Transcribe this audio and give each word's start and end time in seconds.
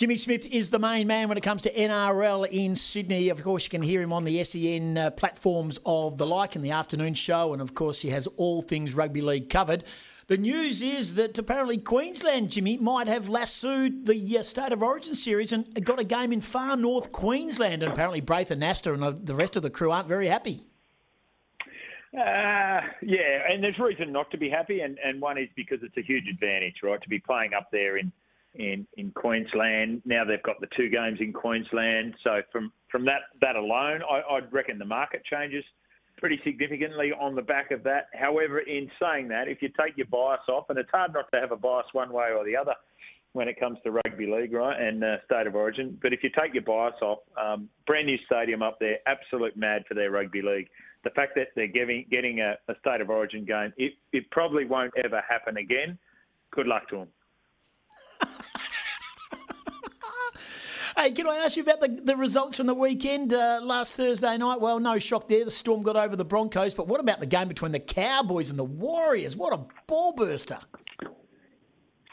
Jimmy 0.00 0.16
Smith 0.16 0.46
is 0.50 0.70
the 0.70 0.78
main 0.78 1.06
man 1.06 1.28
when 1.28 1.36
it 1.36 1.42
comes 1.42 1.60
to 1.60 1.74
NRL 1.74 2.48
in 2.50 2.74
Sydney. 2.74 3.28
Of 3.28 3.42
course, 3.42 3.64
you 3.64 3.70
can 3.70 3.82
hear 3.82 4.00
him 4.00 4.14
on 4.14 4.24
the 4.24 4.42
SEN 4.42 4.96
uh, 4.96 5.10
platforms 5.10 5.78
of 5.84 6.16
the 6.16 6.26
like 6.26 6.56
in 6.56 6.62
the 6.62 6.70
afternoon 6.70 7.12
show, 7.12 7.52
and 7.52 7.60
of 7.60 7.74
course, 7.74 8.00
he 8.00 8.08
has 8.08 8.26
all 8.38 8.62
things 8.62 8.94
rugby 8.94 9.20
league 9.20 9.50
covered. 9.50 9.84
The 10.28 10.38
news 10.38 10.80
is 10.80 11.16
that 11.16 11.38
apparently 11.38 11.76
Queensland, 11.76 12.50
Jimmy, 12.50 12.78
might 12.78 13.08
have 13.08 13.28
lassoed 13.28 14.06
the 14.06 14.38
uh, 14.38 14.42
State 14.42 14.72
of 14.72 14.82
Origin 14.82 15.14
series 15.14 15.52
and 15.52 15.66
got 15.84 16.00
a 16.00 16.04
game 16.04 16.32
in 16.32 16.40
far 16.40 16.78
north 16.78 17.12
Queensland. 17.12 17.82
And 17.82 17.92
apparently, 17.92 18.22
Braith 18.22 18.50
and 18.50 18.60
Nasta 18.60 18.94
and 18.94 19.26
the 19.26 19.34
rest 19.34 19.56
of 19.56 19.62
the 19.62 19.68
crew 19.68 19.90
aren't 19.90 20.08
very 20.08 20.28
happy. 20.28 20.62
Uh, 22.14 22.80
yeah, 23.02 23.50
and 23.50 23.62
there's 23.62 23.78
reason 23.78 24.12
not 24.12 24.30
to 24.30 24.38
be 24.38 24.48
happy, 24.48 24.80
and, 24.80 24.98
and 25.04 25.20
one 25.20 25.36
is 25.36 25.50
because 25.54 25.80
it's 25.82 25.98
a 25.98 26.02
huge 26.02 26.26
advantage, 26.26 26.76
right, 26.82 27.02
to 27.02 27.08
be 27.10 27.18
playing 27.18 27.52
up 27.52 27.68
there 27.70 27.98
in 27.98 28.10
in, 28.54 28.86
in 28.96 29.10
Queensland. 29.12 30.02
Now 30.04 30.24
they've 30.24 30.42
got 30.42 30.60
the 30.60 30.68
two 30.76 30.88
games 30.88 31.18
in 31.20 31.32
Queensland. 31.32 32.14
So 32.24 32.42
from, 32.52 32.72
from 32.90 33.04
that, 33.04 33.20
that 33.40 33.56
alone, 33.56 34.00
I, 34.08 34.22
I'd 34.34 34.52
reckon 34.52 34.78
the 34.78 34.84
market 34.84 35.24
changes 35.24 35.64
pretty 36.18 36.40
significantly 36.44 37.12
on 37.18 37.34
the 37.34 37.42
back 37.42 37.70
of 37.70 37.82
that. 37.84 38.08
However, 38.12 38.60
in 38.60 38.90
saying 39.00 39.28
that, 39.28 39.48
if 39.48 39.62
you 39.62 39.70
take 39.80 39.96
your 39.96 40.06
bias 40.06 40.40
off, 40.48 40.66
and 40.68 40.78
it's 40.78 40.90
hard 40.90 41.14
not 41.14 41.30
to 41.32 41.40
have 41.40 41.52
a 41.52 41.56
bias 41.56 41.86
one 41.92 42.12
way 42.12 42.28
or 42.36 42.44
the 42.44 42.56
other 42.56 42.74
when 43.32 43.48
it 43.48 43.58
comes 43.58 43.78
to 43.84 43.92
rugby 43.92 44.26
league, 44.26 44.52
right, 44.52 44.78
and 44.80 45.04
uh, 45.04 45.16
state 45.24 45.46
of 45.46 45.54
origin. 45.54 45.96
But 46.02 46.12
if 46.12 46.22
you 46.22 46.30
take 46.38 46.52
your 46.52 46.64
bias 46.64 46.96
off, 47.00 47.20
um, 47.40 47.68
brand 47.86 48.06
new 48.06 48.18
stadium 48.26 48.60
up 48.60 48.78
there, 48.80 48.98
absolute 49.06 49.56
mad 49.56 49.84
for 49.88 49.94
their 49.94 50.10
rugby 50.10 50.42
league. 50.42 50.68
The 51.04 51.10
fact 51.10 51.32
that 51.36 51.48
they're 51.54 51.68
giving, 51.68 52.04
getting 52.10 52.40
a, 52.40 52.56
a 52.68 52.74
state 52.80 53.00
of 53.00 53.08
origin 53.08 53.44
game, 53.44 53.72
it, 53.78 53.94
it 54.12 54.30
probably 54.30 54.66
won't 54.66 54.92
ever 55.02 55.22
happen 55.26 55.56
again. 55.56 55.96
Good 56.50 56.66
luck 56.66 56.88
to 56.90 56.96
them. 56.96 57.08
Hey, 61.00 61.12
can 61.12 61.26
I 61.26 61.36
ask 61.36 61.56
you 61.56 61.62
about 61.62 61.80
the, 61.80 61.88
the 61.88 62.14
results 62.14 62.58
from 62.58 62.66
the 62.66 62.74
weekend 62.74 63.32
uh, 63.32 63.60
last 63.62 63.96
Thursday 63.96 64.36
night? 64.36 64.60
Well, 64.60 64.78
no 64.80 64.98
shock 64.98 65.28
there. 65.28 65.46
The 65.46 65.50
Storm 65.50 65.82
got 65.82 65.96
over 65.96 66.14
the 66.14 66.26
Broncos, 66.26 66.74
but 66.74 66.88
what 66.88 67.00
about 67.00 67.20
the 67.20 67.26
game 67.26 67.48
between 67.48 67.72
the 67.72 67.80
Cowboys 67.80 68.50
and 68.50 68.58
the 68.58 68.64
Warriors? 68.64 69.34
What 69.34 69.54
a 69.54 69.60
ball 69.86 70.12
burster! 70.12 70.58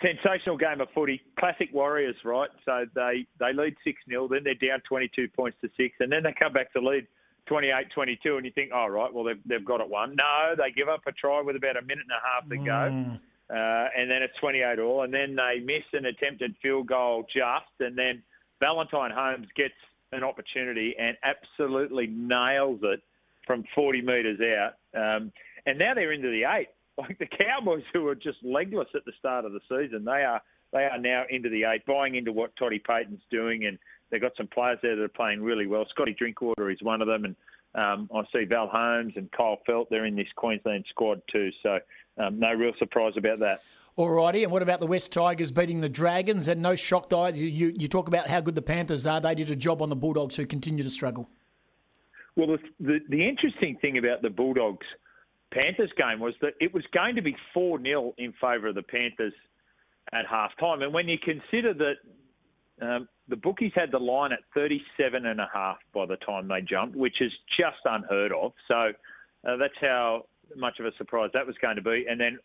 Sensational 0.02 0.56
game 0.56 0.80
of 0.80 0.88
footy. 0.96 1.22
Classic 1.38 1.68
Warriors, 1.74 2.16
right? 2.24 2.50
So 2.64 2.86
they, 2.96 3.28
they 3.42 3.52
lead 3.52 3.76
6 3.84 4.02
0, 4.08 4.30
then 4.30 4.46
they're 4.46 4.54
down 4.54 4.80
22 4.88 5.28
points 5.36 5.58
to 5.64 5.70
6, 5.76 5.96
and 6.00 6.10
then 6.10 6.24
they 6.24 6.34
come 6.40 6.54
back 6.54 6.72
to 6.72 6.80
lead 6.80 7.08
28 7.48 7.92
22, 7.94 8.38
and 8.38 8.46
you 8.46 8.54
think, 8.54 8.72
oh, 8.74 8.88
right, 8.88 9.14
well, 9.14 9.26
they've, 9.26 9.42
they've 9.46 9.66
got 9.66 9.82
it 9.82 9.90
won. 9.90 10.16
No, 10.16 10.56
they 10.56 10.72
give 10.72 10.88
up 10.88 11.02
a 11.08 11.12
try 11.12 11.42
with 11.42 11.58
about 11.58 11.76
a 11.76 11.82
minute 11.82 12.06
and 12.08 12.12
a 12.12 12.24
half 12.24 12.50
to 12.50 12.56
go. 12.56 12.72
Mm. 12.72 13.20
Uh, 13.50 13.90
and 13.98 14.10
then 14.10 14.24
it's 14.24 14.38
28 14.40 14.80
all, 14.80 15.04
and 15.04 15.14
then 15.14 15.36
they 15.36 15.60
miss 15.60 15.84
an 15.92 16.06
attempted 16.06 16.56
field 16.62 16.88
goal 16.88 17.26
just, 17.34 17.82
and 17.82 17.98
then 17.98 18.24
Valentine 18.60 19.12
Holmes 19.12 19.48
gets 19.56 19.74
an 20.12 20.24
opportunity 20.24 20.96
and 20.98 21.18
absolutely 21.24 22.08
nails 22.08 22.80
it 22.84 23.02
from 23.46 23.64
40 23.76 24.02
metres 24.02 24.40
out. 24.42 24.74
Um, 24.94 25.32
and 25.66 25.78
now 25.78 25.94
they're 25.94 26.14
into 26.14 26.30
the 26.30 26.44
eight. 26.44 26.68
Like 27.00 27.20
the 27.20 27.28
Cowboys, 27.28 27.84
who 27.94 28.02
were 28.02 28.16
just 28.16 28.40
legless 28.42 28.88
at 28.96 29.06
the 29.06 29.12
start 29.20 29.46
of 29.46 29.52
the 29.52 29.60
season, 29.70 30.04
they 30.04 30.24
are 30.24 30.42
they 30.74 30.86
are 30.86 30.98
now 30.98 31.26
into 31.30 31.48
the 31.48 31.64
eight, 31.66 31.86
buying 31.86 32.16
into 32.16 32.32
what 32.32 32.56
Toddy 32.56 32.80
Payten's 32.80 33.22
doing, 33.30 33.68
and 33.68 33.78
they've 34.10 34.20
got 34.20 34.32
some 34.36 34.48
players 34.48 34.80
there 34.82 34.96
that 34.96 35.04
are 35.04 35.08
playing 35.08 35.44
really 35.44 35.68
well. 35.68 35.86
Scotty 35.92 36.16
Drinkwater 36.18 36.72
is 36.72 36.82
one 36.82 37.04
of 37.04 37.08
them, 37.08 37.26
and 37.26 37.36
um, 37.76 38.10
I 38.12 38.24
see 38.34 38.46
Val 38.46 38.68
Holmes 38.68 39.14
and 39.16 39.32
Kyle 39.32 39.60
Feldt. 39.70 39.90
They're 39.92 40.06
in 40.06 40.16
this 40.16 40.28
Queensland 40.36 40.86
squad 40.90 41.22
too, 41.32 41.52
so 41.62 41.78
um, 42.18 42.40
no 42.40 42.52
real 42.54 42.74
surprise 42.80 43.14
about 43.16 43.40
that. 43.42 43.62
Alrighty, 43.98 44.44
and 44.44 44.52
what 44.52 44.62
about 44.62 44.80
the 44.80 44.86
West 44.86 45.12
Tigers 45.12 45.52
beating 45.52 45.82
the 45.82 45.90
Dragons? 45.90 46.48
And 46.48 46.62
no 46.62 46.76
shock, 46.76 47.12
you, 47.12 47.74
you 47.76 47.88
talk 47.88 48.08
about 48.08 48.28
how 48.28 48.42
good 48.42 48.54
the 48.54 48.62
Panthers 48.62 49.08
are. 49.08 49.20
They 49.20 49.34
did 49.34 49.50
a 49.50 49.56
job 49.56 49.82
on 49.82 49.90
the 49.90 49.96
Bulldogs, 49.96 50.36
who 50.36 50.46
continue 50.46 50.84
to 50.84 50.90
struggle. 50.90 51.28
Well, 52.36 52.48
the, 52.48 52.60
the, 52.80 53.00
the 53.10 53.28
interesting 53.28 53.76
thing 53.82 53.98
about 53.98 54.22
the 54.22 54.30
Bulldogs 54.30 54.86
Panthers 55.52 55.92
game 55.98 56.20
was 56.20 56.36
that 56.42 56.54
it 56.60 56.74
was 56.74 56.84
going 56.94 57.16
to 57.16 57.24
be 57.24 57.36
4 57.56 57.82
0 57.82 58.14
in 58.20 58.34
favour 58.34 58.68
of 58.68 58.76
the 58.76 58.84
Panthers 58.84 59.34
at 60.14 60.28
half 60.30 60.52
time. 60.60 60.84
And 60.84 60.94
when 60.94 61.08
you 61.08 61.18
consider 61.18 61.74
that 61.74 61.96
um, 62.82 63.10
the 63.28 63.36
bookies 63.36 63.72
had 63.74 63.92
the 63.92 64.00
line 64.00 64.32
at 64.32 64.40
37 64.54 65.26
and 65.26 65.40
a 65.40 65.50
half 65.52 65.78
by 65.94 66.06
the 66.06 66.18
time 66.18 66.48
they 66.48 66.62
jumped, 66.62 66.96
which 66.96 67.20
is 67.22 67.32
just 67.60 67.78
unheard 67.86 68.32
of. 68.32 68.54
So 68.68 68.92
uh, 69.48 69.58
that's 69.58 69.74
how 69.82 70.26
much 70.56 70.80
of 70.80 70.86
a 70.86 70.92
surprise 70.98 71.32
that 71.34 71.48
was 71.48 71.56
going 71.62 71.78
to 71.78 71.82
be. 71.82 72.06
And 72.08 72.20
then 72.22 72.38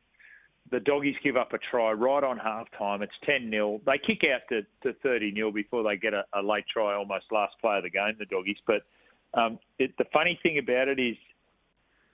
the 0.70 0.80
doggies 0.80 1.16
give 1.22 1.36
up 1.36 1.52
a 1.52 1.58
try 1.58 1.92
right 1.92 2.24
on 2.24 2.38
half 2.38 2.66
time. 2.76 3.02
It's 3.02 3.12
10 3.24 3.50
0. 3.50 3.80
They 3.84 3.98
kick 3.98 4.22
out 4.32 4.40
to, 4.48 4.62
to 4.82 4.98
30 5.02 5.34
0 5.34 5.52
before 5.52 5.82
they 5.82 5.96
get 5.96 6.14
a, 6.14 6.24
a, 6.32 6.42
late 6.42 6.64
try, 6.72 6.94
almost 6.94 7.26
last 7.30 7.54
play 7.60 7.76
of 7.76 7.82
the 7.82 7.90
game, 7.90 8.14
the 8.18 8.26
doggies. 8.26 8.56
But 8.66 8.82
um, 9.34 9.58
it, 9.78 9.96
the 9.98 10.04
funny 10.12 10.38
thing 10.42 10.58
about 10.58 10.88
it 10.88 10.98
is, 10.98 11.16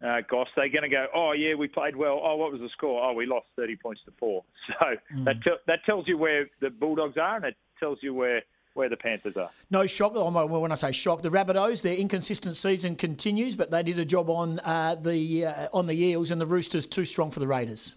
uh, 0.04 0.22
Goss, 0.30 0.48
they're 0.56 0.68
going 0.68 0.82
to 0.82 0.88
go, 0.88 1.06
oh, 1.14 1.32
yeah, 1.32 1.54
we 1.54 1.68
played 1.68 1.96
well. 1.96 2.20
Oh, 2.22 2.36
what 2.36 2.52
was 2.52 2.60
the 2.60 2.68
score? 2.70 3.02
Oh, 3.02 3.12
we 3.12 3.26
lost 3.26 3.46
30 3.56 3.76
points 3.76 4.00
to 4.06 4.12
four. 4.18 4.44
So 4.80 4.86
mm. 5.16 5.24
that, 5.24 5.42
te- 5.42 5.62
that 5.66 5.84
tells 5.86 6.06
you 6.06 6.18
where 6.18 6.48
the 6.60 6.68
Bulldogs 6.70 7.16
are 7.16 7.36
and 7.36 7.44
it 7.46 7.56
tells 7.80 7.98
you 8.02 8.12
where 8.14 8.42
where 8.74 8.88
the 8.88 8.96
Panthers 8.96 9.36
are. 9.36 9.50
No 9.70 9.86
shock. 9.88 10.14
When 10.14 10.70
I 10.70 10.74
say 10.76 10.92
shock, 10.92 11.22
the 11.22 11.30
Rabbitohs, 11.30 11.82
their 11.82 11.96
inconsistent 11.96 12.54
season 12.54 12.94
continues, 12.94 13.56
but 13.56 13.72
they 13.72 13.82
did 13.82 13.98
a 13.98 14.04
job 14.04 14.30
on 14.30 14.60
uh, 14.60 14.94
the 14.94 15.46
uh, 15.46 15.68
on 15.72 15.86
the 15.86 16.00
Eels, 16.00 16.30
and 16.30 16.40
the 16.40 16.46
Roosters 16.46 16.86
too 16.86 17.04
strong 17.04 17.32
for 17.32 17.40
the 17.40 17.48
Raiders 17.48 17.94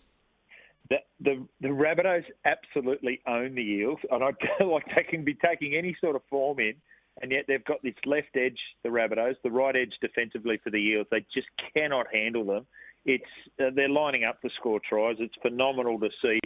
the, 1.23 1.45
the, 1.61 1.67
Rabbitohs 1.67 2.25
absolutely 2.45 3.21
own 3.27 3.55
the 3.55 3.61
Eels, 3.61 3.99
and 4.09 4.23
I 4.23 4.31
feel 4.57 4.71
like 4.71 4.85
they 4.95 5.03
can 5.03 5.23
be 5.23 5.35
taking 5.35 5.75
any 5.75 5.95
sort 6.01 6.15
of 6.15 6.21
form 6.29 6.59
in, 6.59 6.73
and 7.21 7.31
yet 7.31 7.45
they've 7.47 7.63
got 7.65 7.81
this 7.83 7.93
left 8.05 8.35
edge, 8.35 8.57
the 8.83 8.89
Rabbitohs, 8.89 9.35
the 9.43 9.51
right 9.51 9.75
edge 9.75 9.93
defensively 10.01 10.59
for 10.63 10.69
the 10.69 10.77
Eels. 10.77 11.07
They 11.11 11.25
just 11.33 11.47
cannot 11.73 12.07
handle 12.13 12.45
them. 12.45 12.65
It's 13.05 13.23
uh, 13.59 13.71
they're 13.75 13.89
lining 13.89 14.23
up 14.23 14.41
to 14.41 14.49
score 14.59 14.79
tries. 14.87 15.17
It's 15.19 15.33
phenomenal 15.41 15.99
to 15.99 16.09
see 16.21 16.39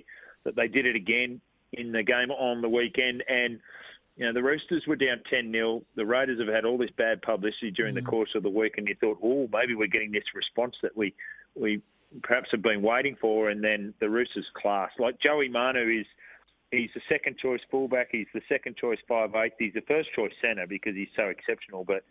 that 0.44 0.56
they 0.56 0.68
did 0.68 0.85
it 0.85 0.96
again 0.96 1.41
in 1.74 1.91
the 1.91 2.03
game 2.03 2.31
on 2.31 2.62
the 2.62 2.69
weekend, 2.69 3.24
and 3.28 3.59
you 4.16 4.25
know, 4.25 4.34
the 4.34 4.44
Roosters 4.44 4.84
were 4.88 4.96
down 4.96 5.22
10 5.30 5.52
0. 5.52 5.84
The 5.96 6.06
Raiders 6.06 6.40
have 6.40 6.53
had 6.53 6.64
all 6.64 6.78
this 6.78 6.90
bad 6.97 7.22
publicity 7.22 7.72
during 7.72 7.96
mm. 7.96 8.03
the 8.03 8.09
course 8.09 8.30
of 8.35 8.44
the 8.44 8.50
week, 8.50 8.75
and 8.78 8.88
you 8.88 8.96
thought, 9.00 9.18
oh, 9.22 9.50
maybe 9.52 9.75
we're 9.75 9.88
getting 9.88 10.12
this 10.12 10.24
response 10.34 10.75
that 10.81 10.96
we, 10.96 11.14
we 11.56 11.81
perhaps 12.24 12.50
have 12.52 12.62
been 12.62 12.81
waiting 12.81 13.16
for, 13.20 13.50
and 13.50 13.64
then 13.64 13.94
the 14.00 14.09
Roosters 14.09 14.46
class. 14.62 14.92
Like 15.00 15.20
Joey 15.20 15.50
Manu 15.50 16.00
is, 16.02 16.06
he's 16.72 16.90
the 16.94 17.02
second 17.09 17.38
choice 17.38 17.62
fullback. 17.70 18.09
He's 18.12 18.28
the 18.34 18.42
second 18.50 18.78
choice 18.78 19.00
five 19.08 19.34
eighth. 19.36 19.56
He's 19.59 19.74
the 19.74 19.81
first 19.81 20.09
choice 20.16 20.34
centre 20.42 20.68
because 20.68 20.96
he's 20.96 21.09
so 21.16 21.24
exceptional. 21.24 21.84
But 21.84 22.03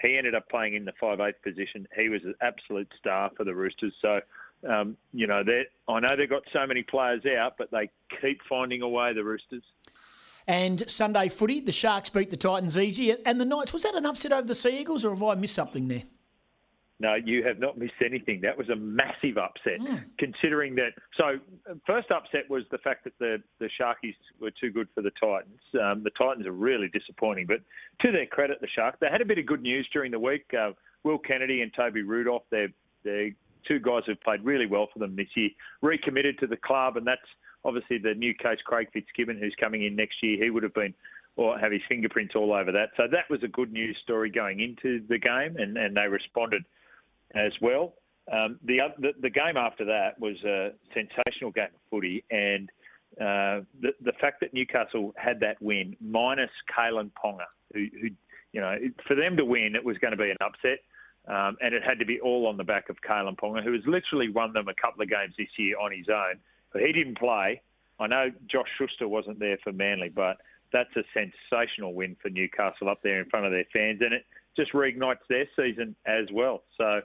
he 0.00 0.16
ended 0.16 0.34
up 0.34 0.48
playing 0.48 0.74
in 0.74 0.84
the 0.84 0.92
five 1.00 1.20
eighth 1.20 1.42
position. 1.42 1.86
He 1.96 2.08
was 2.08 2.22
an 2.24 2.34
absolute 2.40 2.92
star 2.98 3.30
for 3.36 3.44
the 3.44 3.54
Roosters. 3.54 3.94
So. 4.00 4.20
Um, 4.66 4.96
you 5.12 5.26
know, 5.26 5.42
I 5.88 6.00
know 6.00 6.16
they've 6.16 6.30
got 6.30 6.44
so 6.50 6.66
many 6.66 6.82
players 6.82 7.20
out, 7.38 7.56
but 7.58 7.70
they 7.70 7.90
keep 8.22 8.40
finding 8.48 8.80
a 8.80 8.88
way, 8.88 9.12
the 9.12 9.22
Roosters. 9.22 9.62
And 10.46 10.90
Sunday 10.90 11.28
footy, 11.28 11.60
the 11.60 11.70
Sharks 11.70 12.08
beat 12.08 12.30
the 12.30 12.38
Titans 12.38 12.78
easy. 12.78 13.14
And 13.26 13.38
the 13.38 13.44
Knights, 13.44 13.74
was 13.74 13.82
that 13.82 13.94
an 13.94 14.06
upset 14.06 14.32
over 14.32 14.46
the 14.46 14.54
Sea 14.54 14.80
Eagles, 14.80 15.04
or 15.04 15.10
have 15.10 15.22
I 15.22 15.34
missed 15.34 15.54
something 15.54 15.88
there? 15.88 16.04
No, 17.00 17.14
you 17.16 17.44
have 17.44 17.58
not 17.58 17.76
missed 17.76 18.00
anything. 18.04 18.40
That 18.42 18.56
was 18.56 18.68
a 18.68 18.76
massive 18.76 19.36
upset, 19.36 19.80
mm. 19.80 20.04
considering 20.16 20.76
that. 20.76 20.90
So, 21.16 21.38
first 21.86 22.10
upset 22.12 22.48
was 22.48 22.62
the 22.70 22.78
fact 22.78 23.02
that 23.04 23.14
the 23.18 23.42
the 23.58 23.68
Sharkies 23.80 24.14
were 24.40 24.52
too 24.52 24.70
good 24.70 24.88
for 24.94 25.02
the 25.02 25.10
Titans. 25.20 25.60
Um, 25.74 26.04
the 26.04 26.10
Titans 26.10 26.46
are 26.46 26.52
really 26.52 26.88
disappointing, 26.88 27.46
but 27.46 27.60
to 28.02 28.12
their 28.12 28.26
credit, 28.26 28.60
the 28.60 28.68
Sharks 28.68 28.98
they 29.00 29.08
had 29.10 29.20
a 29.20 29.24
bit 29.24 29.38
of 29.38 29.46
good 29.46 29.62
news 29.62 29.88
during 29.92 30.12
the 30.12 30.20
week. 30.20 30.44
Uh, 30.56 30.70
Will 31.02 31.18
Kennedy 31.18 31.62
and 31.62 31.72
Toby 31.74 32.02
Rudolf, 32.02 32.42
they're 32.50 32.72
they're 33.02 33.30
two 33.66 33.80
guys 33.80 34.02
who've 34.06 34.20
played 34.20 34.44
really 34.44 34.66
well 34.66 34.88
for 34.92 35.00
them 35.00 35.16
this 35.16 35.28
year, 35.34 35.50
recommitted 35.82 36.38
to 36.38 36.46
the 36.46 36.56
club, 36.56 36.96
and 36.96 37.04
that's 37.04 37.20
obviously 37.64 37.98
the 37.98 38.14
new 38.14 38.34
coach 38.36 38.60
Craig 38.64 38.88
Fitzgibbon, 38.92 39.38
who's 39.38 39.54
coming 39.58 39.84
in 39.84 39.96
next 39.96 40.22
year. 40.22 40.42
He 40.42 40.50
would 40.50 40.62
have 40.62 40.74
been 40.74 40.94
or 41.36 41.58
have 41.58 41.72
his 41.72 41.82
fingerprints 41.88 42.34
all 42.36 42.52
over 42.52 42.70
that. 42.70 42.90
So 42.96 43.04
that 43.10 43.28
was 43.28 43.42
a 43.42 43.48
good 43.48 43.72
news 43.72 43.96
story 44.02 44.30
going 44.30 44.60
into 44.60 45.04
the 45.08 45.18
game, 45.18 45.56
and, 45.56 45.76
and 45.76 45.96
they 45.96 46.06
responded 46.06 46.64
as 47.34 47.52
well. 47.60 47.94
Um, 48.32 48.58
the, 48.64 48.78
the, 48.98 49.12
the 49.20 49.30
game 49.30 49.56
after 49.56 49.84
that 49.84 50.18
was 50.18 50.36
a 50.44 50.70
sensational 50.94 51.50
game 51.50 51.64
of 51.74 51.80
footy, 51.90 52.24
and 52.30 52.70
uh, 53.20 53.62
the 53.80 53.90
the 54.02 54.12
fact 54.20 54.40
that 54.40 54.54
Newcastle 54.54 55.12
had 55.16 55.38
that 55.40 55.60
win 55.60 55.94
minus 56.00 56.50
Kalyn 56.74 57.10
Ponga, 57.22 57.44
who, 57.72 57.86
who 58.00 58.08
you 58.52 58.60
know 58.60 58.76
for 59.06 59.14
them 59.14 59.36
to 59.36 59.44
win 59.44 59.74
it 59.76 59.84
was 59.84 59.98
going 59.98 60.12
to 60.12 60.16
be 60.16 60.30
an 60.30 60.38
upset, 60.40 60.78
um, 61.28 61.56
and 61.60 61.74
it 61.74 61.82
had 61.84 61.98
to 61.98 62.06
be 62.06 62.18
all 62.20 62.46
on 62.46 62.56
the 62.56 62.64
back 62.64 62.88
of 62.88 62.96
Kalyn 63.08 63.36
Ponga, 63.36 63.62
who 63.62 63.72
has 63.72 63.82
literally 63.86 64.30
won 64.30 64.52
them 64.52 64.68
a 64.68 64.74
couple 64.74 65.02
of 65.02 65.10
games 65.10 65.34
this 65.36 65.48
year 65.58 65.78
on 65.78 65.92
his 65.92 66.08
own. 66.08 66.40
But 66.72 66.82
he 66.82 66.92
didn't 66.92 67.18
play. 67.18 67.60
I 68.00 68.06
know 68.06 68.30
Josh 68.50 68.68
Schuster 68.78 69.06
wasn't 69.06 69.38
there 69.38 69.58
for 69.62 69.72
Manly, 69.72 70.08
but 70.08 70.38
that's 70.72 70.90
a 70.96 71.04
sensational 71.14 71.94
win 71.94 72.16
for 72.20 72.30
Newcastle 72.30 72.88
up 72.88 73.00
there 73.02 73.20
in 73.20 73.28
front 73.28 73.46
of 73.46 73.52
their 73.52 73.66
fans, 73.72 74.00
and 74.00 74.12
it 74.12 74.24
just 74.56 74.72
reignites 74.72 75.24
their 75.28 75.46
season 75.56 75.94
as 76.06 76.26
well. 76.32 76.64
So 76.76 77.00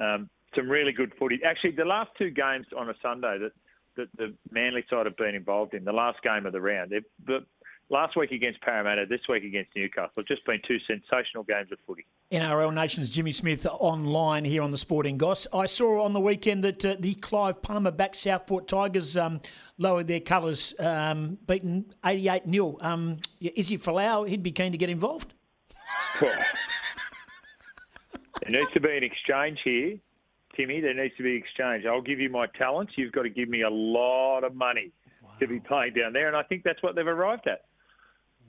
um, 0.00 0.30
some 0.54 0.68
really 0.68 0.92
good 0.92 1.12
footy. 1.18 1.40
Actually, 1.44 1.72
the 1.72 1.84
last 1.84 2.10
two 2.16 2.30
games 2.30 2.66
on 2.76 2.88
a 2.88 2.94
Sunday 3.02 3.38
that, 3.38 3.52
that 3.96 4.08
the 4.16 4.34
Manly 4.50 4.84
side 4.88 5.06
have 5.06 5.16
been 5.16 5.34
involved 5.34 5.74
in, 5.74 5.84
the 5.84 5.92
last 5.92 6.22
game 6.22 6.46
of 6.46 6.52
the 6.52 6.60
round, 6.60 6.92
the 7.26 7.40
last 7.90 8.16
week 8.16 8.30
against 8.30 8.60
Parramatta, 8.60 9.06
this 9.08 9.20
week 9.28 9.44
against 9.44 9.70
Newcastle. 9.74 10.10
Have 10.16 10.26
just 10.26 10.44
been 10.44 10.60
two 10.66 10.78
sensational 10.86 11.42
games 11.44 11.70
of 11.72 11.78
footy. 11.86 12.06
NRL 12.30 12.72
Nation's 12.74 13.10
Jimmy 13.10 13.32
Smith 13.32 13.66
online 13.66 14.44
here 14.44 14.62
on 14.62 14.70
the 14.70 14.78
Sporting 14.78 15.16
Goss. 15.16 15.46
I 15.52 15.66
saw 15.66 16.04
on 16.04 16.12
the 16.12 16.20
weekend 16.20 16.64
that 16.64 16.84
uh, 16.84 16.96
the 16.98 17.14
Clive 17.14 17.62
Palmer 17.62 17.90
back 17.90 18.14
Southport 18.14 18.68
Tigers 18.68 19.16
um, 19.16 19.40
lowered 19.78 20.06
their 20.06 20.20
colours, 20.20 20.74
um, 20.78 21.38
beaten 21.46 21.86
88 22.04 22.42
0. 22.50 22.76
Um, 22.80 23.18
Izzy 23.40 23.78
Folau, 23.78 24.28
he'd 24.28 24.42
be 24.42 24.52
keen 24.52 24.72
to 24.72 24.78
get 24.78 24.90
involved. 24.90 25.34
There 28.48 28.60
needs 28.60 28.72
to 28.72 28.80
be 28.80 28.96
an 28.96 29.04
exchange 29.04 29.60
here, 29.62 29.98
Timmy. 30.56 30.80
There 30.80 30.94
needs 30.94 31.16
to 31.16 31.22
be 31.22 31.36
an 31.36 31.42
exchange. 31.42 31.84
I'll 31.84 32.02
give 32.02 32.18
you 32.20 32.30
my 32.30 32.46
talents. 32.46 32.94
You've 32.96 33.12
got 33.12 33.22
to 33.22 33.30
give 33.30 33.48
me 33.48 33.62
a 33.62 33.70
lot 33.70 34.44
of 34.44 34.54
money 34.54 34.92
wow. 35.22 35.30
to 35.40 35.46
be 35.46 35.60
playing 35.60 35.94
down 35.94 36.12
there, 36.12 36.28
and 36.28 36.36
I 36.36 36.42
think 36.42 36.62
that's 36.64 36.82
what 36.82 36.94
they've 36.94 37.06
arrived 37.06 37.46
at. 37.46 37.64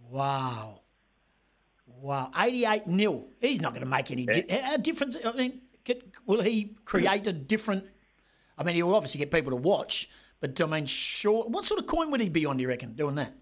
Wow. 0.10 0.82
Wow. 1.86 2.32
88 2.38 2.88
nil. 2.88 3.28
He's 3.42 3.62
not 3.62 3.74
going 3.74 3.84
to 3.84 3.90
make 3.90 4.10
any 4.12 4.26
yeah. 4.32 4.78
di- 4.78 4.82
difference. 4.82 5.18
I 5.24 5.32
mean, 5.34 5.62
will 6.26 6.42
he 6.42 6.76
create 6.86 7.28
a 7.28 7.34
different. 7.34 7.86
I 8.58 8.64
mean, 8.64 8.76
he'll 8.76 8.96
obviously 8.96 9.20
get 9.20 9.32
people 9.32 9.52
to 9.52 9.58
watch, 9.58 10.10
but 10.40 10.60
I 10.62 10.66
mean, 10.66 10.86
sure. 10.86 11.46
What 11.46 11.66
sort 11.66 11.80
of 11.80 11.88
coin 11.88 12.12
would 12.12 12.22
he 12.22 12.30
be 12.30 12.46
on, 12.46 12.58
do 12.58 12.62
you 12.62 12.70
reckon, 12.70 12.94
doing 12.94 13.16
that? 13.16 13.34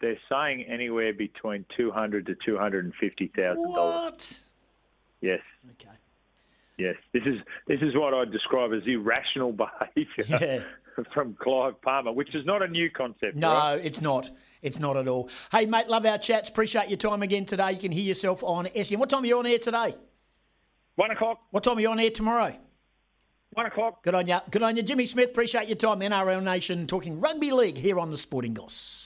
They're 0.00 0.18
saying 0.28 0.64
anywhere 0.64 1.12
between 1.12 1.64
two 1.76 1.90
hundred 1.90 2.26
to 2.26 2.36
two 2.44 2.58
hundred 2.58 2.84
and 2.84 2.94
fifty 2.94 3.32
thousand 3.34 3.72
dollars. 3.72 4.12
What? 4.12 4.40
Yes. 5.20 5.40
Okay. 5.72 5.96
Yes, 6.78 6.96
this 7.12 7.22
is 7.24 7.38
this 7.66 7.80
is 7.80 7.94
what 7.94 8.12
I'd 8.12 8.30
describe 8.30 8.72
as 8.72 8.82
irrational 8.86 9.52
behaviour 9.94 10.24
yeah. 10.28 11.04
from 11.14 11.34
Clive 11.40 11.80
Palmer, 11.80 12.12
which 12.12 12.34
is 12.34 12.44
not 12.44 12.62
a 12.62 12.68
new 12.68 12.90
concept. 12.90 13.34
No, 13.36 13.54
right? 13.54 13.80
it's 13.82 14.00
not. 14.00 14.30
It's 14.62 14.78
not 14.78 14.96
at 14.96 15.08
all. 15.08 15.30
Hey, 15.52 15.66
mate, 15.66 15.88
love 15.88 16.04
our 16.04 16.18
chats. 16.18 16.48
Appreciate 16.48 16.88
your 16.88 16.98
time 16.98 17.22
again 17.22 17.46
today. 17.46 17.72
You 17.72 17.78
can 17.78 17.92
hear 17.92 18.04
yourself 18.04 18.42
on 18.42 18.68
SEN. 18.82 18.98
What 18.98 19.10
time 19.10 19.22
are 19.22 19.26
you 19.26 19.38
on 19.38 19.46
air 19.46 19.58
today? 19.58 19.94
One 20.96 21.10
o'clock. 21.10 21.40
What 21.50 21.64
time 21.64 21.78
are 21.78 21.80
you 21.80 21.90
on 21.90 22.00
air 22.00 22.10
tomorrow? 22.10 22.56
One 23.52 23.66
o'clock. 23.66 24.02
Good 24.02 24.14
on 24.14 24.26
you. 24.26 24.38
Good 24.50 24.62
on 24.62 24.76
you. 24.76 24.82
Jimmy 24.82 25.06
Smith, 25.06 25.30
appreciate 25.30 25.68
your 25.68 25.76
time. 25.76 26.00
NRL 26.00 26.42
Nation 26.42 26.86
talking 26.86 27.20
rugby 27.20 27.52
league 27.52 27.78
here 27.78 27.98
on 27.98 28.10
the 28.10 28.18
Sporting 28.18 28.54
Goss. 28.54 29.05